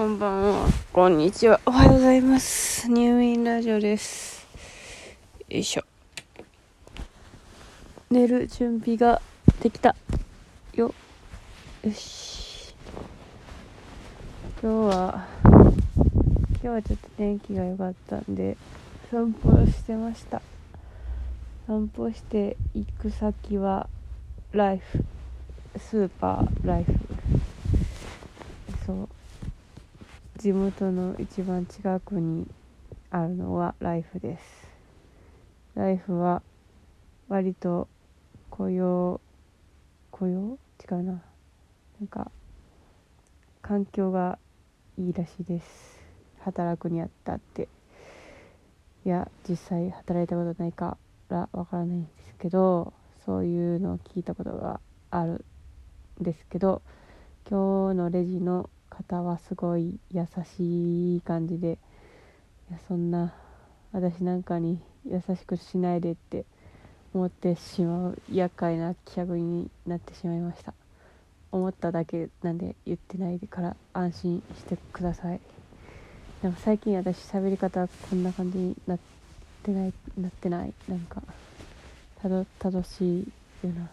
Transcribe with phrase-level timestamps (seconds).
[0.00, 0.66] こんばんは。
[0.94, 1.60] こんにちは。
[1.66, 2.88] おはようございます。
[2.88, 4.46] 入院ラジオです。
[5.50, 5.82] よいしょ。
[8.10, 9.20] 寝る準備が
[9.60, 9.94] できた。
[10.72, 10.94] よ。
[11.84, 12.74] よし。
[14.62, 15.70] 今日は、今
[16.62, 18.56] 日はちょっと天気が良かったんで、
[19.10, 20.40] 散歩してました。
[21.66, 23.86] 散歩して行く先は、
[24.52, 25.04] ライフ。
[25.78, 26.94] スーパーライフ。
[28.86, 29.19] そう。
[30.40, 32.46] 地元の一番近くに
[33.10, 34.42] あるのはライフです。
[35.74, 36.40] ライフは
[37.28, 37.88] 割と
[38.48, 39.20] 雇用
[40.10, 40.56] 雇用？
[40.82, 41.12] 違うな。
[41.12, 41.20] な
[42.04, 42.30] んか
[43.60, 44.38] 環境が
[44.96, 45.66] いいらしいです。
[46.38, 47.68] 働くにあったって。
[49.04, 50.96] いや実際働いたことないか
[51.28, 52.94] らわからないんですけど
[53.26, 55.44] そういうのを聞いたことがある
[56.18, 56.80] んですけど
[57.46, 58.70] 今日のレジの
[59.02, 61.78] 方はすごい優しい感じで
[62.70, 63.32] いやそんな
[63.92, 66.44] 私なんかに優しくしないでって
[67.14, 70.74] 思ってしまう厄介な客になってしまいました
[71.52, 75.40] 思っただけなんで言ってないから安心してください。
[76.42, 78.98] でも最近私喋り方こんな感じになっ
[79.64, 80.72] てないなってない。
[80.88, 81.22] なんか
[82.22, 83.90] たど正しいよな。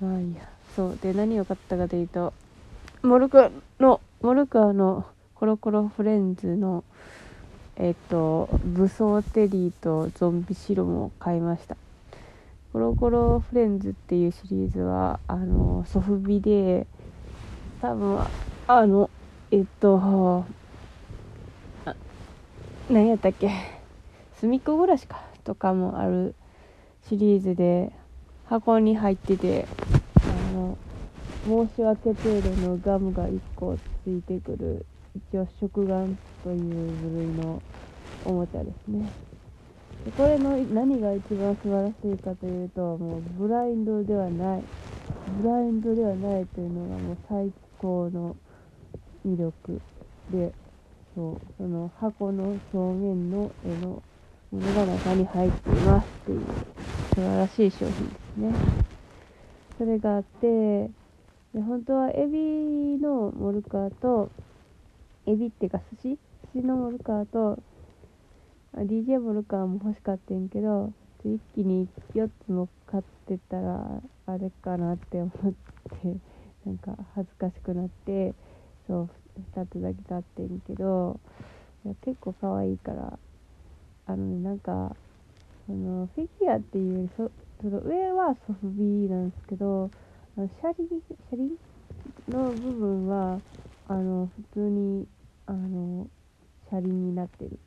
[0.00, 0.48] まあいいや。
[0.74, 0.98] そう。
[1.02, 2.32] で何を買ったかというと
[3.02, 6.82] モルカの、モルカーのコロコロフレンズの、
[7.76, 11.76] えっ、と、武装テリーとゾンビシロムを買いました。
[12.72, 16.88] コロコロフレンズっていうシリーズは、あの、ソフビで、
[17.80, 18.18] 多分、
[18.66, 19.10] あの、
[19.52, 20.44] えっと、
[22.90, 23.50] 何やったっけ、
[24.40, 26.34] すみっこ暮らしか、とかもある
[27.08, 27.92] シリーズで、
[28.46, 29.68] 箱に入ってて、
[31.48, 34.84] 申し訳程度のガムが1個ついてくる。
[35.16, 37.62] 一応食玩という部類の
[38.26, 39.10] おもちゃですね。
[40.04, 44.62] でこれの何が一番素晴らしいかというともうブラインドではない。
[45.42, 48.36] ブラインドではないというのがもう最高の
[49.26, 49.80] 魅力
[50.30, 50.52] で
[51.14, 54.02] そうその箱の表面の絵の
[54.50, 56.40] ものが中に入っていますっていう
[57.14, 58.54] 素晴らしい商品ですね。
[59.78, 60.90] それがあって
[61.58, 64.30] で本当はエビのモルカーと
[65.26, 66.18] エビっていうか寿司？
[66.54, 67.60] 寿司のモルカーと
[68.76, 70.92] DJ モルカーも欲しかったんけど
[71.24, 73.84] 一気に4つも買ってたら
[74.26, 75.52] あれかなって思っ
[76.00, 76.16] て
[76.64, 78.34] なんか恥ずかしくなって
[78.86, 79.10] そう
[79.56, 81.18] 2つだけ買ってんけど
[81.84, 83.18] いや結構可愛いから
[84.06, 84.94] あのねなんか
[85.66, 89.90] そのフィギュアっていうよりそその上はソフビなんですけど
[90.40, 90.88] の車輪
[91.30, 91.50] 車輪
[92.28, 93.40] の部分は
[93.88, 95.06] あの普通に
[95.46, 96.08] あの
[96.70, 97.58] 車輪になってる。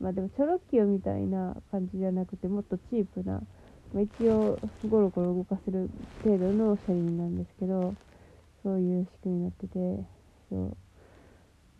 [0.00, 3.40] まあでもチョロッキオみたいな感じじゃなくてもっとチープな、
[3.92, 5.90] まあ、一応ゴロゴロ動かせる
[6.22, 7.94] 程度の車輪なんですけど
[8.62, 10.04] そういう仕組みになってて
[10.50, 10.76] そう。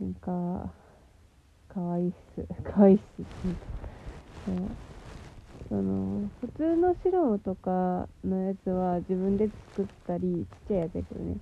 [0.00, 0.72] なんか
[1.68, 2.62] かわいいっす。
[2.64, 3.02] かわいいっす。
[4.46, 4.87] そう。
[5.68, 11.36] その普通のシロムとかのやつは自分で作ったりちっちゃいやつやけどね。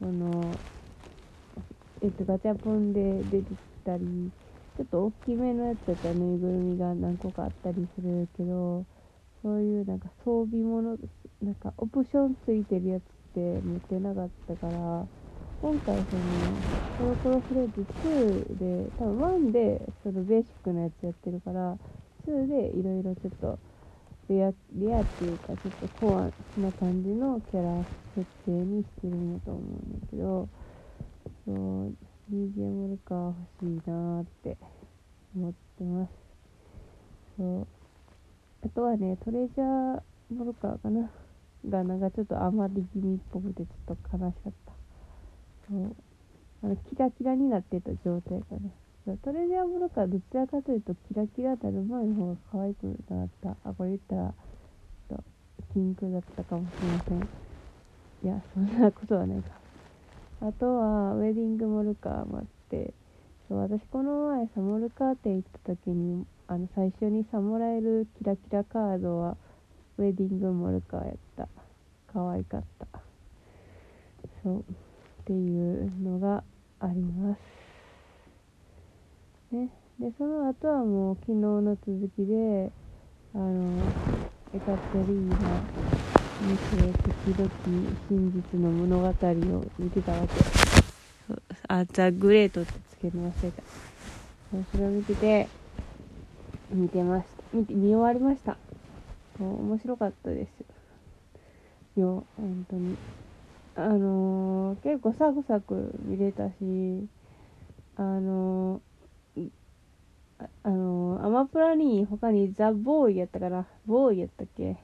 [0.00, 0.54] その
[2.02, 4.30] えっとガチャポンで出てきたり
[4.76, 8.84] ちょっと大きめのやつだったらぬいぐるみが何個かあったりするけど
[9.42, 10.98] そういうなんか装備物
[11.42, 13.04] なんかオプションついてるやつっ
[13.34, 15.06] て持ってなかったから
[15.60, 16.60] 今回その
[16.98, 21.76] コロコロフレーズ2で多分1でそのベーシックなやつやってるから
[22.26, 23.58] 2でいろいろちょっと
[24.30, 26.30] レアレアっていうかちょっとコア
[26.60, 30.48] な感じのキャラ設定にしてるんだと思うんだけど
[31.44, 31.94] そう
[32.32, 34.56] DJ モルカー欲しいなーって
[35.34, 36.10] 思ってます。
[37.36, 37.66] そう。
[38.64, 40.00] あとはねトレジャー
[40.32, 41.10] モルカーかな？
[41.68, 44.72] がなんかちょっと余り気味っぽくてちょっと悲しかった。
[45.68, 45.96] そう。
[46.62, 48.70] あのキラキラになってた状態かな。
[49.06, 54.34] トレジャーモルカーどちらかというとキラキラなる前の方が可愛くなったあこれ言ったら
[55.08, 55.24] と
[55.74, 57.28] ピンクだったかもしれません。
[58.22, 59.50] いやそんなことはないか。
[60.42, 62.92] あとはウェディングモルカーもあって
[63.48, 69.36] そう私この前さモルカー店行った時にあの最初にさもらえるキラキラカードは
[69.98, 71.48] ウェディングモルカーやった。
[72.12, 72.86] 可愛かった。
[74.42, 74.62] そうっ
[75.24, 76.42] ていうのが
[76.80, 77.59] あります。
[79.52, 79.68] ね。
[79.98, 82.72] でその後はもう昨日の続きで
[83.34, 83.82] あの
[84.54, 85.36] エカテリーナ
[86.40, 86.92] 2世
[87.26, 87.50] 時々
[88.08, 90.42] 真実の物語を見てたわけ。
[91.28, 91.42] そう。
[91.68, 93.62] あザ・グレートってつけるの忘れた。
[94.50, 95.48] そうそれを見てて
[96.70, 97.56] 見てました。
[97.56, 98.56] 見て見終わりました。
[99.38, 100.46] 面白かったで
[101.96, 102.24] すよ。
[102.36, 102.96] 本当に。
[103.76, 106.52] あのー、結構サクサク見れたし
[107.96, 108.59] あのー、
[110.62, 114.76] あ、の、アマプラに他にザ・ボーイやったからボーイやったっけ？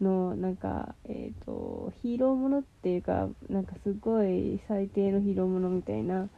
[0.00, 6.28] のなんかえっ、ー、とヒーローものっていうかなんかすごい最低のヒーローものみたいな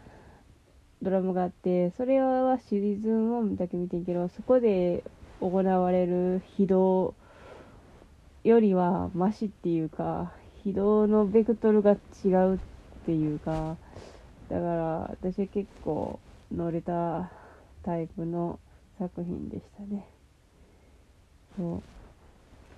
[1.02, 5.04] ドラマがあってそれはシリーズン1だけ見てんけどそこで
[5.40, 7.14] 行われる非道
[8.44, 11.92] よりはマシっていうか非道のベクトルが
[12.24, 12.58] 違うっ
[13.06, 13.76] ていうか
[14.48, 16.18] だから私は結構
[16.54, 17.30] 乗れた
[17.82, 18.58] タイプの
[18.98, 20.06] 作品でしたね。
[21.56, 21.82] そ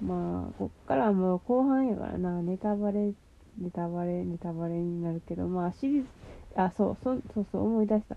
[0.00, 0.04] う。
[0.04, 3.12] まあ、こっからもう後半やからな、ネタバレ、
[3.58, 6.08] ネタバレ、ネタバレになるけど、まあ、シリーズ、
[6.56, 8.16] あ、そう、そそうそう、思い出した。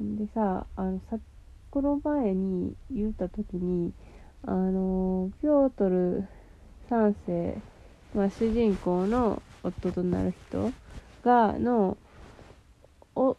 [0.00, 1.18] でさ、あの、さ、
[1.70, 3.92] この前に言った時に、
[4.44, 6.26] あの、ピョートル
[6.88, 7.56] 3世、
[8.14, 10.70] まあ、主人公の夫となる人
[11.24, 11.96] が、の、
[13.14, 13.36] お、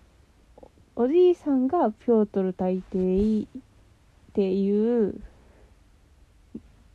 [0.96, 3.46] おじいさんがピョートル大帝っ
[4.34, 5.20] ていう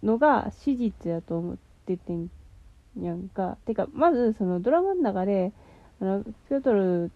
[0.05, 2.31] のが史実やと思っててん
[3.01, 3.57] やんか。
[3.67, 5.53] てか、まずそのドラマの中で、
[6.01, 7.11] あの、ピョートル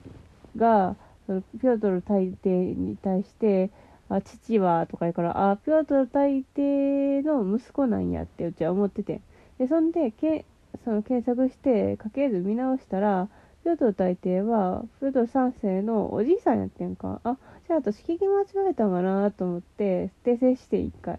[0.56, 0.96] が、
[1.26, 3.70] そのピョートル大帝に対して、
[4.08, 9.20] あ、父はとか言うから、あ、ピョートル大帝の息子なんやってうちは思ってて。
[9.58, 10.44] で、そんで、け
[10.84, 13.28] その検索して家系図見直したら、
[13.64, 17.20] ピョートル大帝は、ピョートル3世のおじいさんやってんか。
[17.22, 17.36] あ、
[17.68, 21.16] じゃあ私聞き間違えたんかなと思って、訂正して一回。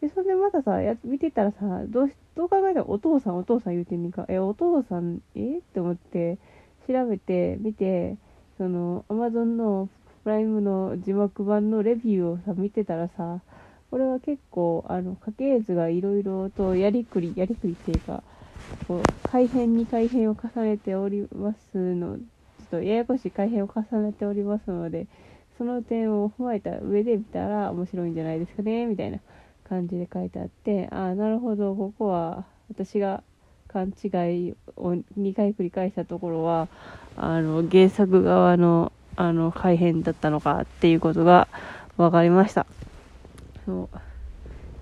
[0.00, 4.26] で、それでまたさ、や見てたらさ、どうどう考えたらお父さんお父さん言うてんねんか。
[4.28, 5.58] え、お父さん、え？
[5.58, 6.38] って思って、
[6.88, 8.16] 調べて、見て、
[8.58, 9.88] その、アマゾンの
[10.24, 13.40] プライムの字幕版のレビューをさ、見てたらさ、
[13.92, 18.24] これは結構、あの、家系図がいろいろとやりくり、やりくりっていうか、
[18.88, 22.22] こう、改変に改変を重ねておりますの、ちょ
[22.64, 25.06] っとややこしい改変を重ねておりますので、
[25.56, 29.18] その点を踏まえた上で見たら面白いんじゃないですかね、みたいな
[29.68, 33.22] 感じで書いてあってああなるほどここは私が
[33.68, 34.08] 勘違
[34.48, 36.68] いを2回繰り返したところは
[37.16, 41.46] あの原作側のあの改変だったのかっていうことが
[41.96, 42.66] 分かりました。
[43.64, 43.88] そ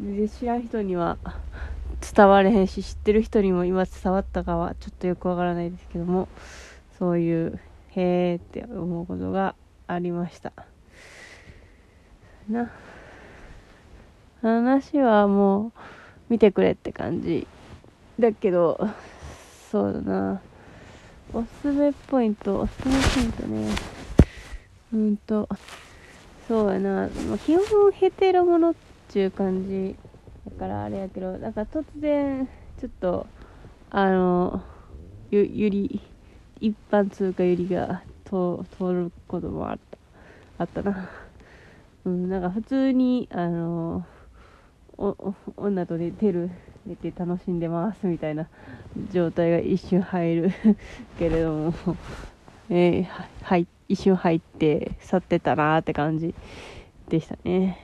[0.00, 0.17] う。
[0.17, 1.19] で知らん人には
[2.02, 6.28] 伝われへんし知ってる人にも今伝わったかはちょっとよくわからないですけども
[6.99, 7.60] そういう
[7.90, 9.54] へえって思うことが
[9.87, 10.52] ありました。
[12.49, 12.70] な。
[14.40, 15.72] 話はもう
[16.28, 17.46] 見てくれって感じ
[18.19, 18.88] だけど
[19.70, 20.40] そうだな。
[21.32, 23.69] おすすめポイントおすすめポイントね。
[24.93, 25.48] うんと
[26.48, 27.08] そうやな、
[27.46, 28.75] 基本ヘテロものっ
[29.08, 29.96] ていう感じ。
[30.48, 32.48] だからあれやけどなんか突然
[32.78, 33.26] ちょっと
[33.90, 34.62] あの
[35.30, 36.00] ゆゆり
[36.60, 39.98] 一般通貨ゆりが通ることもあった
[40.58, 41.10] あったな。
[42.04, 44.04] うんなんか普通にあの
[44.98, 46.50] お女と寝てる
[46.86, 48.48] 寝て楽しんでますみたいな
[49.12, 50.50] 状態が一瞬入る
[51.18, 51.74] けれども、
[52.68, 53.04] えー、
[53.42, 56.34] はい、一瞬入って去ってたなーって感じ
[57.08, 57.78] でしたね。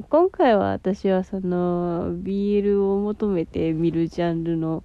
[0.00, 4.82] 今回は私はその BL を求めて見るジャンルの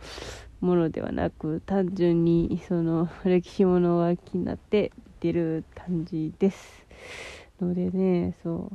[0.60, 6.86] ものではなく単純にその 歴史ものが気になって見てる感じです。
[7.62, 8.70] のでねそ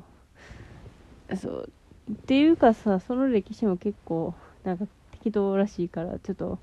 [1.28, 1.36] う。
[1.36, 1.72] そう。
[2.10, 4.32] っていうかさその歴史も結構
[4.64, 6.58] なんか適当らしいからちょっと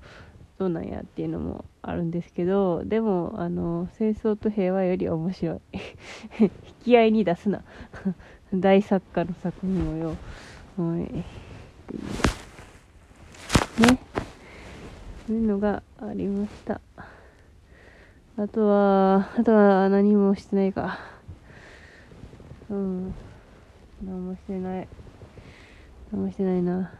[0.60, 5.60] どうなんやっていうのもあるんですけどでもあの戦争と平和より面白い。
[6.38, 6.50] 引
[6.84, 7.62] き合いに出すな。
[8.52, 10.16] 大作家の作品をよ。
[10.76, 10.98] はい。
[11.00, 11.24] ね。
[15.26, 16.78] そういうのがありました。
[18.36, 20.98] あとはあとは何もしてないか。
[22.68, 23.14] うん。
[24.04, 24.88] 何もしてない。
[26.12, 26.99] 何もしてないな。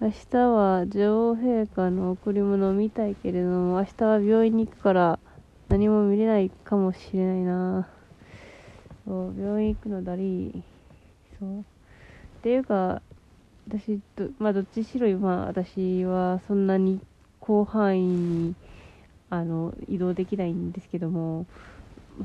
[0.00, 5.18] 明日は女王陛下の贈り物を見たいけれども、明日は病院に行くから
[5.68, 7.88] 何も見れないかもしれないな。
[9.04, 10.62] そう、病院行くのだり、
[11.40, 11.60] そう。
[11.62, 11.64] っ
[12.42, 13.02] ていうか、
[13.66, 17.00] 私と、まあどっちしろ今、私はそんなに
[17.44, 18.54] 広範囲に、
[19.30, 21.44] あの、移動できないんですけども、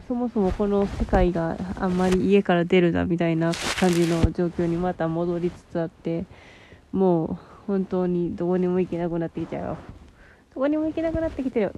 [0.08, 6.25] そもそもこの世界があんまり家から出るなみたいな感じの状況にまた戻りつつあって
[6.92, 9.79] もう本当にどこにも行けなくなってきちゃうよ
[10.55, 11.75] どこにも行けなくなってきてる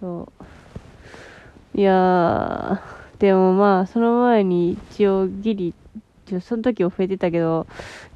[0.00, 0.32] そ
[1.74, 5.74] ういやー、でもまあ、その前に一応ギリ、
[6.42, 7.66] その時は増えてたけど、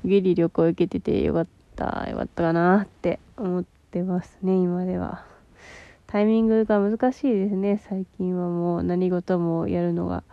[0.05, 5.27] ギリ旅行行けててよかった、よかったかなって思ってますね、今では。
[6.07, 10.25] タイミングが難しいですね、最近はもう何事もやるのが。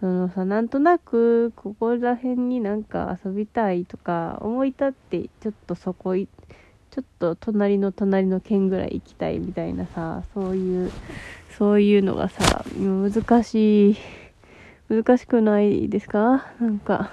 [0.00, 6.28] そのさ、なんとなく、ここら辺になんか遊びたいとか、思い立って、ちょっとそこい、
[6.90, 10.90] ちょっと隣の隣の県ぐらい行きたいみたいなさ、そういう
[11.58, 13.96] そういうのがさ、難しい、
[14.88, 16.46] 難しくないですか？
[16.60, 17.10] なんか、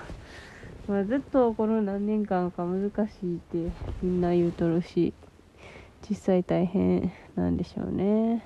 [0.87, 3.71] まあ、ずっとこの何年間か難しいって
[4.01, 5.13] みんな言うとるし、
[6.09, 8.43] 実際大変なんでしょうね。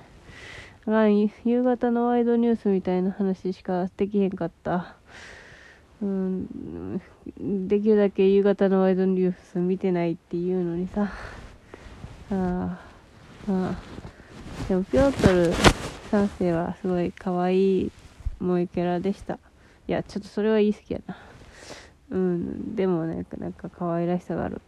[0.86, 4.96] 夕方のワイドニュースみたいな話しかできへんかった。
[6.00, 7.00] うん、
[7.68, 11.10] できるだけ夕方のワイドニュース見てないっていうのにさ。
[12.30, 12.78] ああ、あ
[13.48, 13.74] あ。
[14.68, 15.52] でも、ピョートル
[16.10, 17.92] 3世はすごい可愛い
[18.38, 19.38] 萌えキャラでした。
[19.88, 21.16] いや、ちょっとそれは言い過ぎやな。
[22.10, 24.60] うん、でもなんか、なんか可愛らしさがある。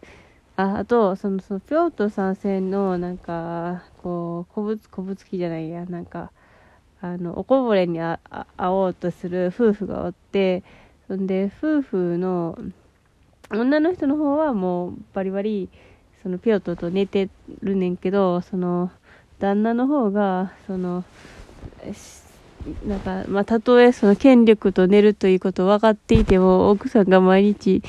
[0.62, 6.33] あ、あと、その、その、ピョート参戦の、なんか、こう、古物、古物機じゃないや、なんか、
[7.00, 8.21] あの、おこぼれにあ
[8.57, 10.64] 会おうとする夫婦がおって、
[11.09, 12.57] そんで、夫婦の、
[13.52, 15.71] 女の人の方はもうバリバリ、
[16.23, 17.31] そのピョートと寝て
[17.62, 18.93] るねんけど、その、
[19.40, 21.07] 旦那の方が、その、
[22.87, 27.83] なんか、まあ、たとえその権力と寝るということ分かっていても、奥さんが毎日、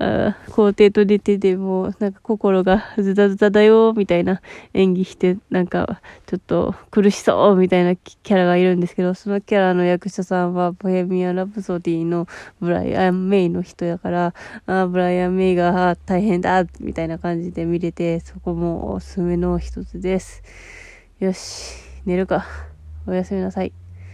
[0.00, 4.40] あ皇帝と寝てても、なんか心がズタズタだよ、みたいな
[4.72, 12.26] 演技して、なんか、ちょっと苦しそう、みたいなキャラがいるんですけど、そのキャラの役者さんは、ボヘミアン・ラプソディの
[12.60, 14.34] ブライアン・メイの人やから、
[14.66, 20.42] あブライアン・メイが大変だ、みたいな感じで見れて、そこもおすすめの一つです。
[21.20, 21.74] よし、
[22.06, 22.46] 寝るか。
[23.06, 23.85] おやすみなさい。